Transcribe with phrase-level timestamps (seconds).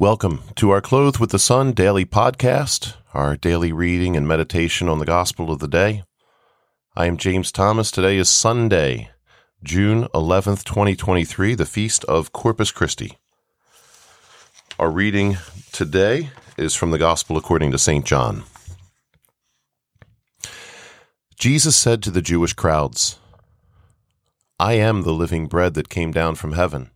[0.00, 5.00] Welcome to our Clothed with the Sun daily podcast, our daily reading and meditation on
[5.00, 6.04] the gospel of the day.
[6.94, 7.90] I am James Thomas.
[7.90, 9.10] Today is Sunday,
[9.64, 13.18] June 11th, 2023, the feast of Corpus Christi.
[14.78, 15.38] Our reading
[15.72, 18.04] today is from the gospel according to St.
[18.04, 18.44] John.
[21.40, 23.18] Jesus said to the Jewish crowds,
[24.60, 26.92] I am the living bread that came down from heaven.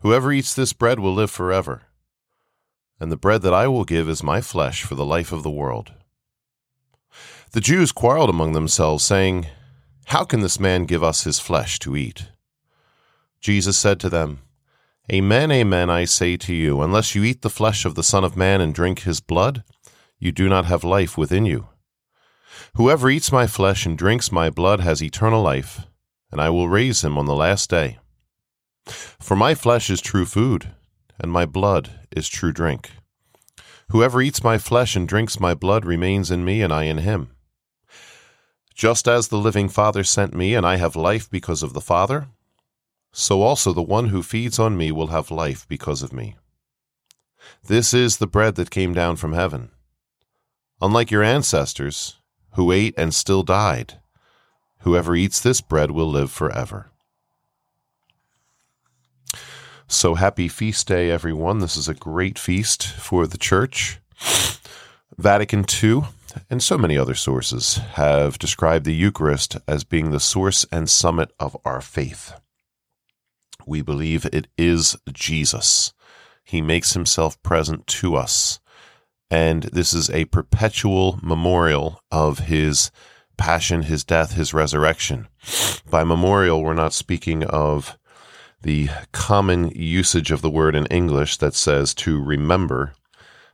[0.00, 1.82] Whoever eats this bread will live forever.
[2.98, 5.50] And the bread that I will give is my flesh for the life of the
[5.50, 5.92] world.
[7.52, 9.46] The Jews quarreled among themselves, saying,
[10.06, 12.28] How can this man give us his flesh to eat?
[13.40, 14.40] Jesus said to them,
[15.12, 18.36] Amen, amen, I say to you, unless you eat the flesh of the Son of
[18.36, 19.64] Man and drink his blood,
[20.18, 21.68] you do not have life within you.
[22.74, 25.80] Whoever eats my flesh and drinks my blood has eternal life,
[26.30, 27.98] and I will raise him on the last day.
[28.86, 30.72] For my flesh is true food,
[31.18, 32.90] and my blood is true drink.
[33.90, 37.30] Whoever eats my flesh and drinks my blood remains in me, and I in him.
[38.74, 42.28] Just as the living Father sent me, and I have life because of the Father,
[43.12, 46.36] so also the one who feeds on me will have life because of me.
[47.64, 49.70] This is the bread that came down from heaven.
[50.80, 52.16] Unlike your ancestors,
[52.54, 54.00] who ate and still died,
[54.80, 56.90] whoever eats this bread will live forever.
[59.92, 61.58] So happy feast day, everyone.
[61.58, 63.98] This is a great feast for the church.
[65.18, 66.02] Vatican II
[66.48, 71.32] and so many other sources have described the Eucharist as being the source and summit
[71.40, 72.40] of our faith.
[73.66, 75.92] We believe it is Jesus.
[76.44, 78.60] He makes himself present to us.
[79.28, 82.92] And this is a perpetual memorial of his
[83.36, 85.26] passion, his death, his resurrection.
[85.90, 87.98] By memorial, we're not speaking of
[88.62, 92.92] the common usage of the word in English that says to remember,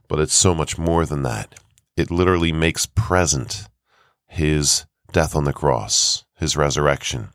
[0.08, 1.54] but it's so much more than that.
[1.96, 3.68] It literally makes present
[4.26, 7.28] his death on the cross, his resurrection.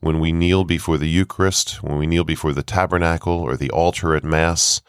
[0.00, 4.14] When we kneel before the Eucharist, when we kneel before the tabernacle or the altar
[4.14, 4.80] at Mass,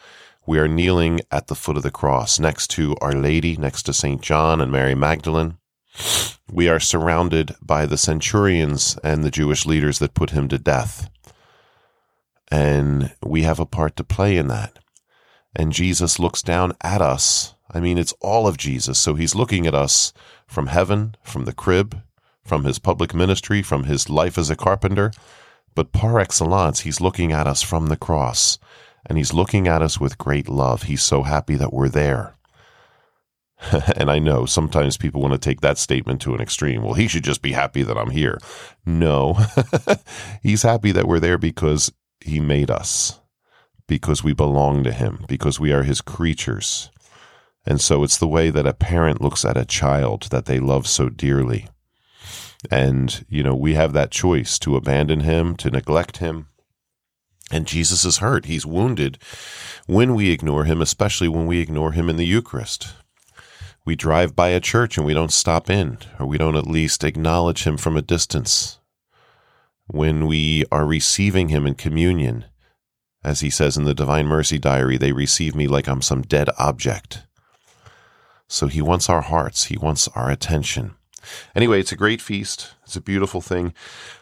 [0.46, 3.92] we are kneeling at the foot of the cross next to Our Lady, next to
[3.92, 4.20] St.
[4.22, 5.58] John and Mary Magdalene.
[6.50, 11.10] We are surrounded by the centurions and the Jewish leaders that put him to death.
[12.50, 14.78] And we have a part to play in that.
[15.54, 17.54] And Jesus looks down at us.
[17.72, 18.98] I mean, it's all of Jesus.
[18.98, 20.12] So he's looking at us
[20.46, 22.02] from heaven, from the crib,
[22.44, 25.12] from his public ministry, from his life as a carpenter.
[25.74, 28.58] But par excellence, he's looking at us from the cross.
[29.06, 30.84] And he's looking at us with great love.
[30.84, 32.34] He's so happy that we're there.
[33.96, 36.82] and I know sometimes people want to take that statement to an extreme.
[36.82, 38.38] Well, he should just be happy that I'm here.
[38.86, 39.38] No,
[40.42, 43.20] he's happy that we're there because he made us
[43.90, 46.90] because we belong to Him, because we are His creatures.
[47.66, 50.86] And so it's the way that a parent looks at a child that they love
[50.86, 51.68] so dearly.
[52.70, 56.46] And, you know, we have that choice to abandon Him, to neglect Him.
[57.50, 58.44] And Jesus is hurt.
[58.44, 59.18] He's wounded
[59.86, 62.94] when we ignore Him, especially when we ignore Him in the Eucharist.
[63.84, 67.02] We drive by a church and we don't stop in, or we don't at least
[67.02, 68.79] acknowledge Him from a distance
[69.92, 72.44] when we are receiving Him in communion.
[73.22, 76.48] As he says in the Divine Mercy Diary, they receive me like I'm some dead
[76.58, 77.26] object.
[78.48, 80.94] So he wants our hearts, he wants our attention.
[81.54, 82.74] Anyway, it's a great feast.
[82.84, 83.74] It's a beautiful thing.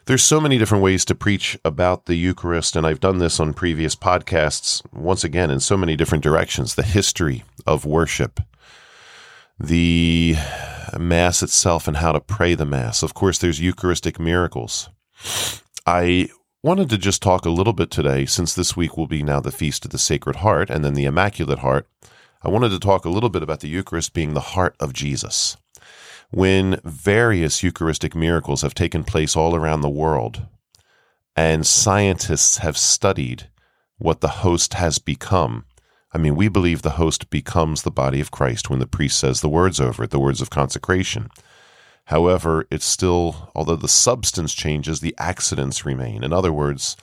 [0.06, 3.54] There's so many different ways to preach about the Eucharist, and I've done this on
[3.54, 6.74] previous podcasts, once again, in so many different directions.
[6.74, 8.40] The history of worship,
[9.58, 10.34] the
[10.98, 13.02] Mass itself, and how to pray the Mass.
[13.02, 14.90] Of course, there's Eucharistic miracles.
[15.86, 16.28] I
[16.62, 19.52] wanted to just talk a little bit today, since this week will be now the
[19.52, 21.88] Feast of the Sacred Heart and then the Immaculate Heart.
[22.42, 25.56] I wanted to talk a little bit about the Eucharist being the heart of Jesus.
[26.30, 30.46] When various Eucharistic miracles have taken place all around the world,
[31.34, 33.48] and scientists have studied
[33.96, 35.64] what the host has become.
[36.12, 39.40] I mean, we believe the host becomes the body of Christ when the priest says
[39.40, 41.30] the words over it, the words of consecration.
[42.08, 46.24] However, it's still, although the substance changes, the accidents remain.
[46.24, 46.96] In other words,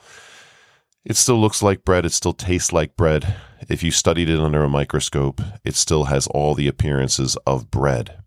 [1.03, 3.35] it still looks like bread, it still tastes like bread.
[3.69, 8.17] If you studied it under a microscope, it still has all the appearances of bread.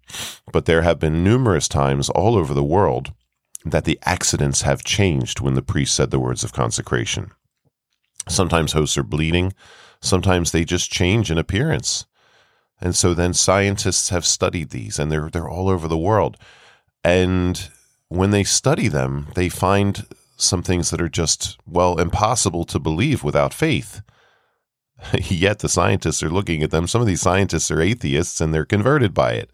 [0.52, 3.12] But there have been numerous times all over the world
[3.64, 7.32] that the accidents have changed when the priest said the words of consecration.
[8.28, 9.52] Sometimes hosts are bleeding,
[10.00, 12.06] sometimes they just change in appearance.
[12.80, 16.36] And so then scientists have studied these and they're they're all over the world.
[17.04, 17.68] And
[18.08, 20.06] when they study them, they find
[20.36, 24.02] some things that are just, well, impossible to believe without faith.
[25.12, 26.86] Yet the scientists are looking at them.
[26.86, 29.50] Some of these scientists are atheists and they're converted by it.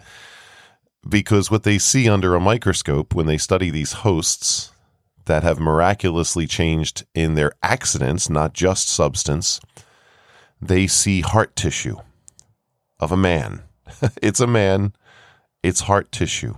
[1.06, 4.72] Because what they see under a microscope when they study these hosts
[5.26, 9.60] that have miraculously changed in their accidents, not just substance,
[10.60, 11.96] they see heart tissue
[12.98, 13.62] of a man.
[14.22, 14.94] it's a man,
[15.62, 16.54] it's heart tissue.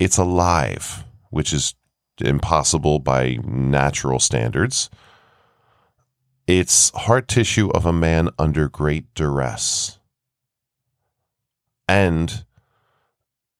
[0.00, 1.74] It's alive, which is
[2.18, 4.88] impossible by natural standards.
[6.46, 9.98] It's heart tissue of a man under great duress.
[11.86, 12.46] And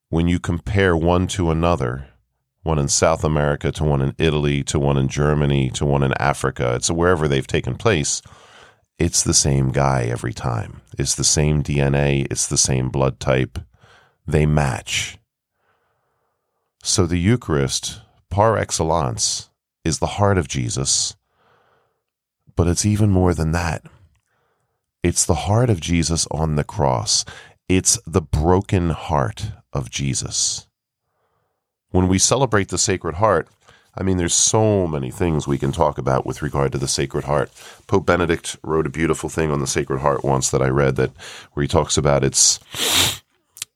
[0.09, 2.09] when you compare one to another,
[2.63, 6.15] one in South America to one in Italy to one in Germany to one in
[6.15, 8.23] Africa, it's wherever they've taken place,
[8.99, 10.81] it's the same guy every time.
[10.99, 13.59] It's the same DNA, it's the same blood type.
[14.27, 15.20] They match.
[16.83, 18.01] So the Eucharist,
[18.31, 19.51] par excellence,
[19.85, 21.15] is the heart of Jesus,
[22.57, 23.85] but it's even more than that.
[25.03, 27.25] It's the heart of Jesus on the cross.
[27.69, 30.67] It's the broken heart of Jesus.
[31.91, 33.49] When we celebrate the Sacred Heart,
[33.97, 37.25] I mean, there's so many things we can talk about with regard to the Sacred
[37.25, 37.51] Heart.
[37.89, 41.11] Pope Benedict wrote a beautiful thing on the Sacred Heart once that I read that
[41.53, 42.59] where he talks about its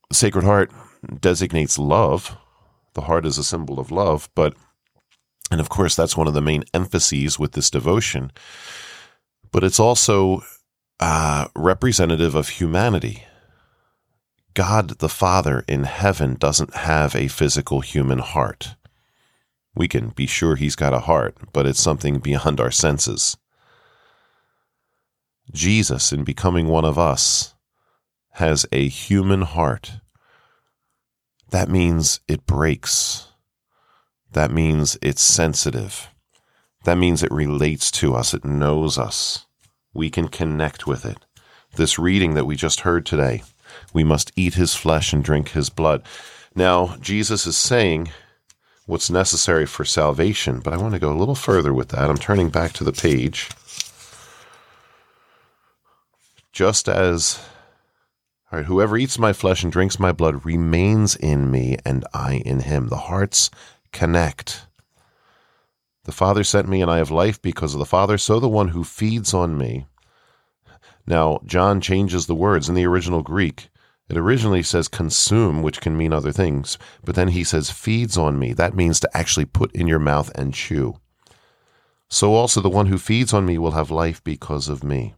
[0.08, 0.70] the Sacred Heart
[1.20, 2.36] designates love.
[2.94, 4.54] The heart is a symbol of love, but
[5.50, 8.32] and of course that's one of the main emphases with this devotion.
[9.52, 10.42] But it's also
[11.00, 13.24] uh, representative of humanity.
[14.54, 18.76] God the Father in heaven doesn't have a physical human heart.
[19.74, 23.36] We can be sure he's got a heart, but it's something beyond our senses.
[25.52, 27.54] Jesus, in becoming one of us,
[28.34, 30.00] has a human heart.
[31.54, 33.28] That means it breaks.
[34.32, 36.08] That means it's sensitive.
[36.82, 38.34] That means it relates to us.
[38.34, 39.46] It knows us.
[39.92, 41.18] We can connect with it.
[41.76, 43.44] This reading that we just heard today,
[43.92, 46.02] we must eat his flesh and drink his blood.
[46.56, 48.10] Now, Jesus is saying
[48.86, 50.58] what's necessary for salvation.
[50.58, 52.10] But I want to go a little further with that.
[52.10, 53.48] I'm turning back to the page.
[56.50, 57.38] Just as
[58.54, 62.34] all right, whoever eats my flesh and drinks my blood remains in me and I
[62.46, 62.86] in him.
[62.86, 63.50] The hearts
[63.90, 64.68] connect.
[66.04, 68.68] The Father sent me and I have life because of the Father, so the one
[68.68, 69.86] who feeds on me.
[71.04, 73.70] Now, John changes the words in the original Greek.
[74.08, 78.38] It originally says consume, which can mean other things, but then he says feeds on
[78.38, 78.52] me.
[78.52, 80.94] That means to actually put in your mouth and chew.
[82.08, 85.16] So also the one who feeds on me will have life because of me.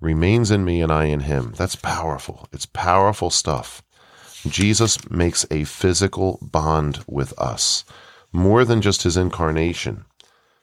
[0.00, 1.52] Remains in me and I in him.
[1.56, 2.48] That's powerful.
[2.52, 3.82] It's powerful stuff.
[4.46, 7.84] Jesus makes a physical bond with us,
[8.32, 10.04] more than just his incarnation.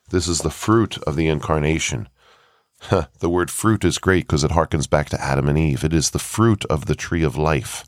[0.10, 2.10] This is the fruit of the incarnation
[3.20, 5.84] the word fruit is great because it harkens back to Adam and Eve.
[5.84, 7.86] It is the fruit of the tree of life.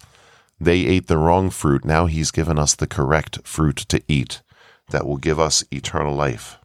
[0.60, 1.86] They ate the wrong fruit.
[1.86, 4.42] Now he's given us the correct fruit to eat
[4.90, 6.58] that will give us eternal life.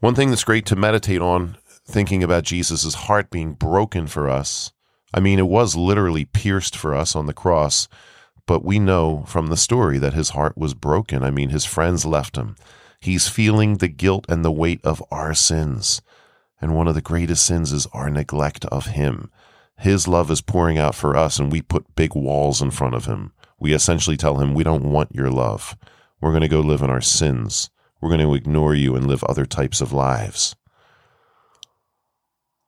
[0.00, 1.56] One thing that's great to meditate on,
[1.90, 4.72] thinking about Jesus' heart being broken for us.
[5.12, 7.88] I mean, it was literally pierced for us on the cross,
[8.46, 11.22] but we know from the story that his heart was broken.
[11.22, 12.56] I mean, his friends left him.
[13.00, 16.02] He's feeling the guilt and the weight of our sins.
[16.60, 19.30] And one of the greatest sins is our neglect of Him.
[19.78, 23.06] His love is pouring out for us, and we put big walls in front of
[23.06, 23.32] Him.
[23.58, 25.76] We essentially tell Him, We don't want your love.
[26.20, 27.70] We're going to go live in our sins.
[28.00, 30.54] We're going to ignore you and live other types of lives.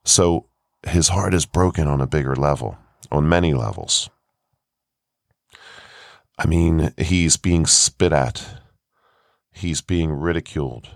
[0.05, 0.47] So
[0.87, 2.79] his heart is broken on a bigger level,
[3.11, 4.11] on many levels.
[6.39, 8.45] I mean, he's being spit at,
[9.53, 10.89] he's being ridiculed,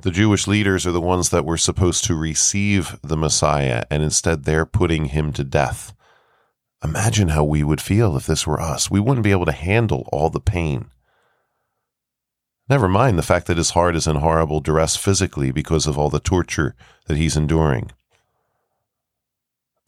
[0.00, 4.44] the Jewish leaders are the ones that were supposed to receive the Messiah, and instead
[4.44, 5.92] they're putting him to death.
[6.84, 8.88] Imagine how we would feel if this were us.
[8.88, 10.90] We wouldn't be able to handle all the pain.
[12.68, 16.10] Never mind the fact that his heart is in horrible duress physically because of all
[16.10, 16.74] the torture
[17.06, 17.90] that he's enduring.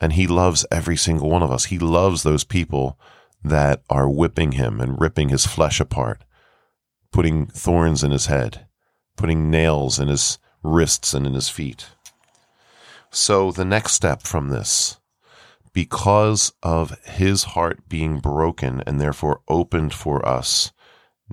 [0.01, 1.67] And he loves every single one of us.
[1.67, 2.99] He loves those people
[3.45, 6.25] that are whipping him and ripping his flesh apart,
[7.13, 8.67] putting thorns in his head
[9.21, 11.89] putting nails in his wrists and in his feet.
[13.11, 14.99] So, the next step from this,
[15.75, 20.73] because of his heart being broken and therefore opened for us,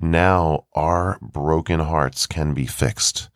[0.00, 3.30] now our broken hearts can be fixed.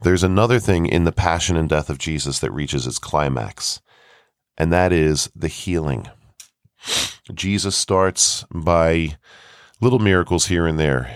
[0.00, 3.80] There's another thing in the passion and death of Jesus that reaches its climax,
[4.56, 6.08] and that is the healing.
[7.32, 9.16] Jesus starts by
[9.80, 11.14] little miracles here and there.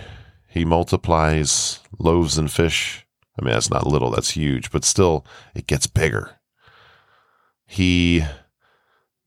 [0.48, 3.06] He multiplies loaves and fish
[3.38, 6.40] I mean, that's not little, that's huge, but still, it gets bigger.
[7.66, 8.24] He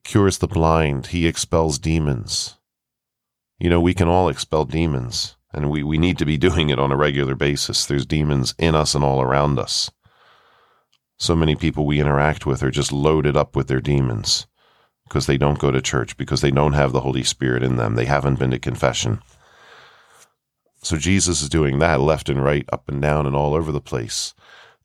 [0.04, 2.56] cures the blind, he expels demons.
[3.62, 6.80] You know, we can all expel demons, and we, we need to be doing it
[6.80, 7.86] on a regular basis.
[7.86, 9.88] There's demons in us and all around us.
[11.16, 14.48] So many people we interact with are just loaded up with their demons
[15.04, 17.94] because they don't go to church, because they don't have the Holy Spirit in them.
[17.94, 19.22] They haven't been to confession.
[20.82, 23.80] So Jesus is doing that left and right, up and down, and all over the
[23.80, 24.34] place.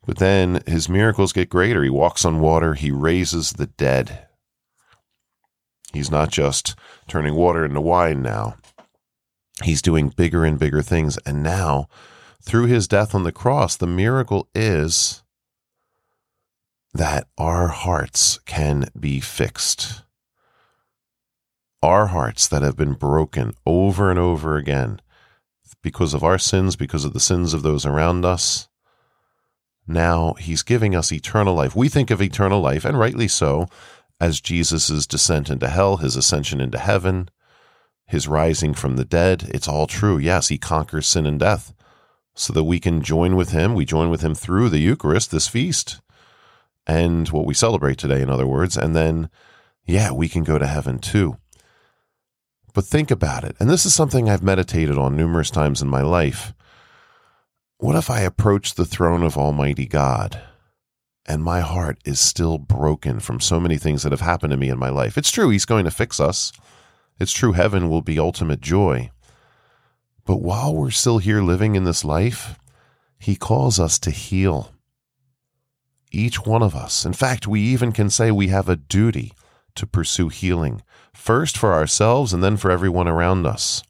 [0.06, 1.82] But then his miracles get greater.
[1.82, 4.28] He walks on water, he raises the dead.
[5.92, 6.76] He's not just
[7.08, 8.54] turning water into wine now,
[9.62, 11.18] he's doing bigger and bigger things.
[11.18, 11.88] And now,
[12.42, 15.22] through his death on the cross, the miracle is
[16.94, 20.02] that our hearts can be fixed.
[21.82, 25.00] Our hearts that have been broken over and over again
[25.82, 28.68] because of our sins, because of the sins of those around us.
[29.86, 31.76] Now he's giving us eternal life.
[31.76, 33.68] We think of eternal life, and rightly so,
[34.20, 37.28] as Jesus' descent into hell, his ascension into heaven,
[38.08, 39.50] his rising from the dead.
[39.54, 40.18] It's all true.
[40.18, 41.74] Yes, he conquers sin and death
[42.34, 43.74] so that we can join with him.
[43.74, 46.00] We join with him through the Eucharist, this feast,
[46.86, 48.76] and what we celebrate today, in other words.
[48.76, 49.28] And then,
[49.84, 51.36] yeah, we can go to heaven too.
[52.72, 53.56] But think about it.
[53.60, 56.54] And this is something I've meditated on numerous times in my life.
[57.78, 60.40] What if I approach the throne of Almighty God
[61.26, 64.70] and my heart is still broken from so many things that have happened to me
[64.70, 65.18] in my life?
[65.18, 66.52] It's true, He's going to fix us.
[67.18, 69.10] It's true, heaven will be ultimate joy.
[70.24, 72.58] But while we're still here living in this life,
[73.18, 74.72] He calls us to heal.
[76.12, 77.04] Each one of us.
[77.04, 79.32] In fact, we even can say we have a duty
[79.74, 80.82] to pursue healing,
[81.12, 83.82] first for ourselves and then for everyone around us.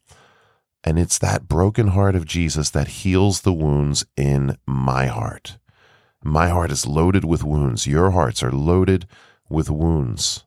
[0.83, 5.57] And it's that broken heart of Jesus that heals the wounds in my heart.
[6.23, 7.87] My heart is loaded with wounds.
[7.87, 9.07] Your hearts are loaded
[9.49, 10.45] with wounds.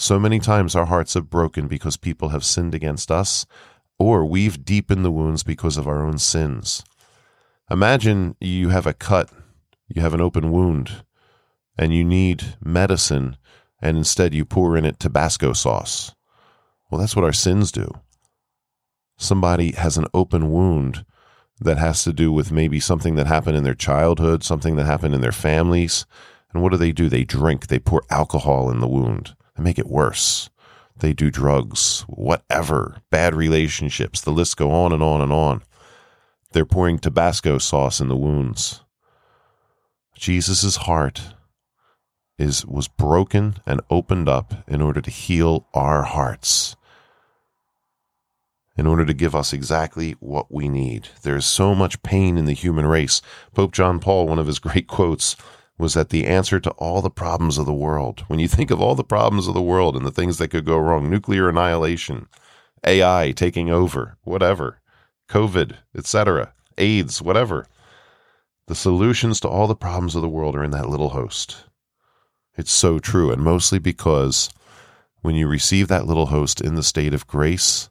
[0.00, 3.46] So many times our hearts have broken because people have sinned against us,
[3.98, 6.84] or we've deepened the wounds because of our own sins.
[7.68, 9.28] Imagine you have a cut,
[9.88, 11.02] you have an open wound,
[11.76, 13.38] and you need medicine
[13.82, 16.14] and instead you pour in it Tabasco sauce.
[16.88, 17.90] Well, that's what our sins do.
[19.16, 21.04] Somebody has an open wound
[21.60, 25.16] that has to do with maybe something that happened in their childhood, something that happened
[25.16, 26.06] in their families.
[26.52, 27.08] And what do they do?
[27.08, 30.50] They drink, they pour alcohol in the wound, they make it worse.
[30.96, 34.20] They do drugs, whatever, bad relationships.
[34.20, 35.62] The list go on and on and on.
[36.52, 38.82] They're pouring Tabasco sauce in the wounds.
[40.14, 41.34] Jesus' heart
[42.38, 46.76] is was broken and opened up in order to heal our hearts
[48.76, 51.08] in order to give us exactly what we need.
[51.24, 53.20] There's so much pain in the human race.
[53.52, 55.34] Pope John Paul, one of his great quotes,
[55.78, 58.80] was that the answer to all the problems of the world, when you think of
[58.80, 62.26] all the problems of the world and the things that could go wrong, nuclear annihilation,
[62.84, 64.80] AI taking over, whatever,
[65.28, 67.66] COVID, etc., AIDS, whatever,
[68.66, 71.64] the solutions to all the problems of the world are in that little host.
[72.56, 74.50] It's so true, and mostly because
[75.22, 77.88] when you receive that little host in the state of grace,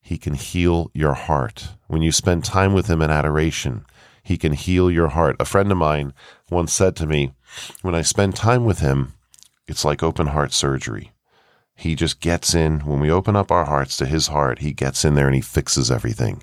[0.00, 1.68] he can heal your heart.
[1.88, 3.84] When you spend time with him in adoration,
[4.26, 5.36] he can heal your heart.
[5.38, 6.12] A friend of mine
[6.50, 7.32] once said to me,
[7.82, 9.12] When I spend time with him,
[9.68, 11.12] it's like open heart surgery.
[11.76, 12.80] He just gets in.
[12.80, 15.40] When we open up our hearts to his heart, he gets in there and he
[15.40, 16.42] fixes everything.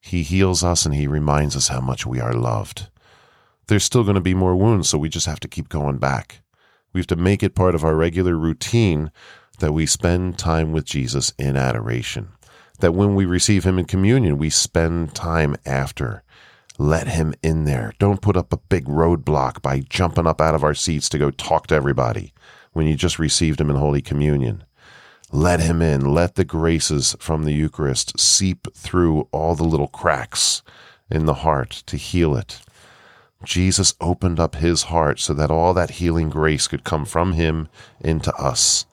[0.00, 2.88] He heals us and he reminds us how much we are loved.
[3.66, 6.40] There's still going to be more wounds, so we just have to keep going back.
[6.94, 9.12] We have to make it part of our regular routine
[9.58, 12.28] that we spend time with Jesus in adoration.
[12.78, 16.22] That when we receive Him in communion, we spend time after.
[16.78, 17.92] Let Him in there.
[17.98, 21.30] Don't put up a big roadblock by jumping up out of our seats to go
[21.30, 22.32] talk to everybody
[22.72, 24.64] when you just received Him in Holy Communion.
[25.30, 26.12] Let Him in.
[26.12, 30.62] Let the graces from the Eucharist seep through all the little cracks
[31.10, 32.60] in the heart to heal it.
[33.44, 37.68] Jesus opened up his heart so that all that healing grace could come from him
[38.00, 38.86] into us.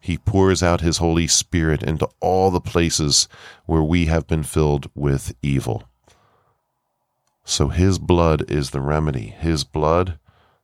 [0.00, 3.28] He pours out his Holy Spirit into all the places
[3.66, 5.84] where we have been filled with evil.
[7.50, 9.34] So his blood is the remedy.
[9.40, 10.20] His blood,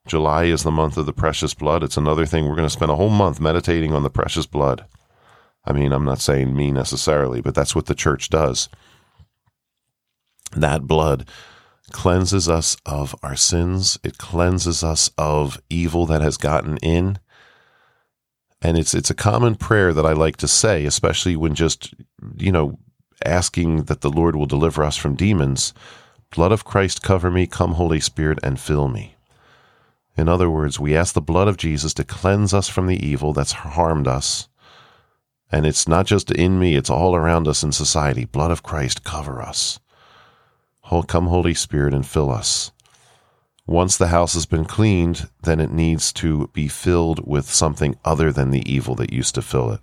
[0.06, 1.82] July is the month of the precious blood.
[1.82, 2.44] It's another thing.
[2.44, 4.86] We're going to spend a whole month meditating on the precious blood.
[5.64, 8.68] I mean, I'm not saying me necessarily, but that's what the church does.
[10.52, 11.28] That blood
[11.90, 13.98] cleanses us of our sins.
[14.04, 17.18] It cleanses us of evil that has gotten in.
[18.62, 21.94] And it's it's a common prayer that I like to say, especially when just
[22.36, 22.78] you know
[23.24, 25.74] asking that the Lord will deliver us from demons.
[26.34, 27.46] Blood of Christ, cover me.
[27.46, 29.14] Come, Holy Spirit, and fill me.
[30.16, 33.32] In other words, we ask the blood of Jesus to cleanse us from the evil
[33.32, 34.48] that's harmed us.
[35.52, 38.24] And it's not just in me, it's all around us in society.
[38.24, 39.78] Blood of Christ, cover us.
[41.06, 42.72] Come, Holy Spirit, and fill us.
[43.66, 48.32] Once the house has been cleaned, then it needs to be filled with something other
[48.32, 49.80] than the evil that used to fill it.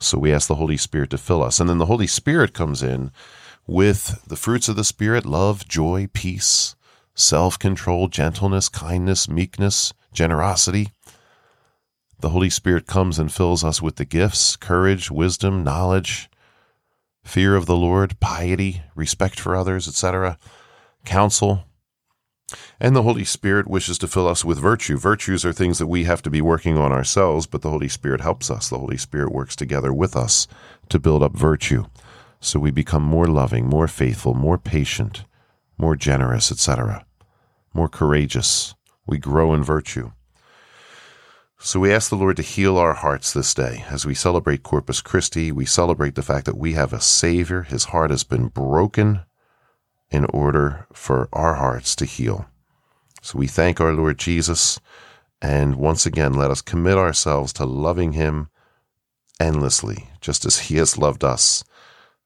[0.00, 1.60] So we ask the Holy Spirit to fill us.
[1.60, 3.12] And then the Holy Spirit comes in
[3.66, 6.74] with the fruits of the Spirit love, joy, peace,
[7.14, 10.90] self control, gentleness, kindness, meekness, generosity.
[12.20, 16.30] The Holy Spirit comes and fills us with the gifts courage, wisdom, knowledge,
[17.24, 20.38] fear of the Lord, piety, respect for others, etc.,
[21.04, 21.64] counsel.
[22.78, 24.96] And the Holy Spirit wishes to fill us with virtue.
[24.96, 28.20] Virtues are things that we have to be working on ourselves, but the Holy Spirit
[28.20, 28.68] helps us.
[28.68, 30.46] The Holy Spirit works together with us
[30.90, 31.86] to build up virtue.
[32.40, 35.24] So we become more loving, more faithful, more patient,
[35.78, 37.04] more generous, etc.,
[37.72, 38.74] more courageous.
[39.06, 40.12] We grow in virtue.
[41.58, 43.84] So we ask the Lord to heal our hearts this day.
[43.88, 47.62] As we celebrate Corpus Christi, we celebrate the fact that we have a Savior.
[47.62, 49.22] His heart has been broken
[50.10, 52.46] in order for our hearts to heal.
[53.22, 54.78] So we thank our Lord Jesus.
[55.40, 58.50] And once again, let us commit ourselves to loving Him
[59.40, 61.64] endlessly, just as He has loved us.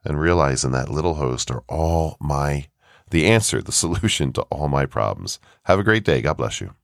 [0.04, 2.68] And realize in that little host are all my,
[3.10, 5.38] the answer, the solution to all my problems.
[5.64, 6.22] Have a great day.
[6.22, 6.74] God bless you.